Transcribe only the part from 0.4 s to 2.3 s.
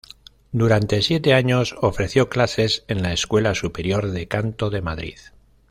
Durante siete años ofreció